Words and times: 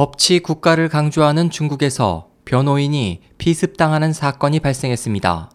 법치 0.00 0.38
국가를 0.38 0.88
강조하는 0.88 1.50
중국에서 1.50 2.30
변호인이 2.46 3.20
피습당하는 3.36 4.14
사건이 4.14 4.60
발생했습니다. 4.60 5.50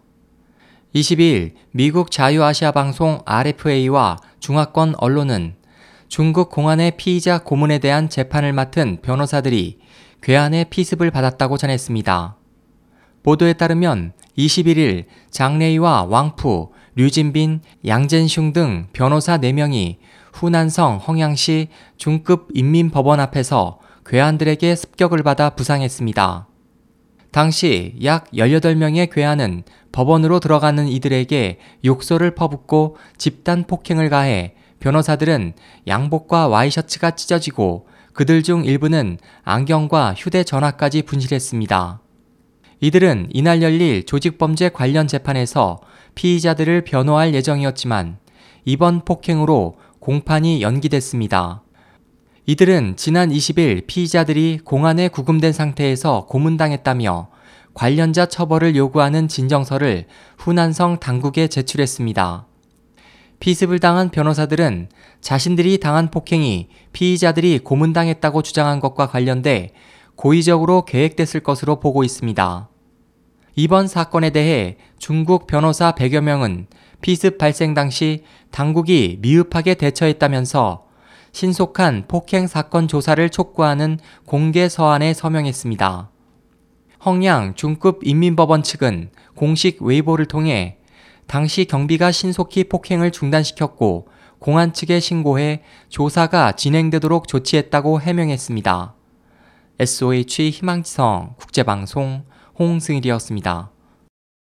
22일 0.94 1.54
미국 1.72 2.12
자유아시아 2.12 2.70
방송 2.70 3.18
RFA와 3.24 4.18
중화권 4.38 4.94
언론은 4.98 5.56
중국 6.06 6.50
공안의 6.50 6.96
피의자 6.96 7.38
고문에 7.38 7.80
대한 7.80 8.08
재판을 8.08 8.52
맡은 8.52 9.00
변호사들이 9.02 9.80
괴한의 10.22 10.66
피습을 10.70 11.10
받았다고 11.10 11.56
전했습니다. 11.56 12.36
보도에 13.24 13.52
따르면 13.54 14.12
21일 14.38 15.06
장래희와 15.32 16.04
왕푸, 16.04 16.70
류진빈, 16.94 17.62
양젠슝 17.84 18.52
등 18.52 18.86
변호사 18.92 19.38
4명이 19.38 19.96
후난성 20.34 20.98
헝양시 20.98 21.66
중급 21.96 22.50
인민법원 22.54 23.18
앞에서 23.18 23.80
괴한들에게 24.08 24.76
습격을 24.76 25.22
받아 25.22 25.50
부상했습니다. 25.50 26.46
당시 27.32 27.96
약 28.04 28.30
18명의 28.30 29.10
괴한은 29.10 29.64
법원으로 29.92 30.40
들어가는 30.40 30.86
이들에게 30.86 31.58
욕설을 31.84 32.34
퍼붓고 32.34 32.96
집단 33.18 33.64
폭행을 33.64 34.08
가해 34.08 34.54
변호사들은 34.78 35.54
양복과 35.86 36.48
와이셔츠가 36.48 37.12
찢어지고 37.12 37.88
그들 38.12 38.42
중 38.42 38.64
일부는 38.64 39.18
안경과 39.42 40.14
휴대전화까지 40.14 41.02
분실했습니다. 41.02 42.00
이들은 42.80 43.28
이날 43.32 43.62
열릴 43.62 44.06
조직범죄 44.06 44.70
관련 44.70 45.08
재판에서 45.08 45.80
피의자들을 46.14 46.84
변호할 46.84 47.34
예정이었지만 47.34 48.18
이번 48.64 49.04
폭행으로 49.04 49.76
공판이 49.98 50.62
연기됐습니다. 50.62 51.65
이들은 52.48 52.94
지난 52.94 53.30
20일 53.30 53.88
피의자들이 53.88 54.60
공안에 54.64 55.08
구금된 55.08 55.52
상태에서 55.52 56.26
고문당했다며 56.26 57.28
관련자 57.74 58.26
처벌을 58.26 58.76
요구하는 58.76 59.26
진정서를 59.26 60.06
후난성 60.38 61.00
당국에 61.00 61.48
제출했습니다. 61.48 62.46
피습을 63.40 63.80
당한 63.80 64.10
변호사들은 64.10 64.90
자신들이 65.20 65.78
당한 65.78 66.12
폭행이 66.12 66.68
피의자들이 66.92 67.58
고문당했다고 67.58 68.42
주장한 68.42 68.78
것과 68.78 69.08
관련돼 69.08 69.72
고의적으로 70.14 70.84
계획됐을 70.84 71.40
것으로 71.40 71.80
보고 71.80 72.04
있습니다. 72.04 72.68
이번 73.56 73.88
사건에 73.88 74.30
대해 74.30 74.76
중국 75.00 75.48
변호사 75.48 75.90
100여 75.96 76.20
명은 76.20 76.68
피습 77.00 77.38
발생 77.38 77.74
당시 77.74 78.22
당국이 78.52 79.18
미흡하게 79.20 79.74
대처했다면서 79.74 80.85
신속한 81.36 82.04
폭행 82.08 82.46
사건 82.46 82.88
조사를 82.88 83.28
촉구하는 83.28 83.98
공개 84.24 84.70
서한에 84.70 85.12
서명했습니다. 85.12 86.08
헝양 87.04 87.56
중급 87.56 88.00
인민법원 88.04 88.62
측은 88.62 89.10
공식 89.34 89.82
웨이보를 89.82 90.24
통해 90.24 90.78
당시 91.26 91.66
경비가 91.66 92.10
신속히 92.10 92.64
폭행을 92.64 93.10
중단시켰고 93.10 94.08
공안 94.38 94.72
측에 94.72 94.98
신고해 94.98 95.62
조사가 95.90 96.52
진행되도록 96.52 97.28
조치했다고 97.28 98.00
해명했습니다. 98.00 98.94
SOH 99.78 100.52
희망지성 100.52 101.34
국제방송 101.36 102.24
홍승일이었습니다. 102.58 103.75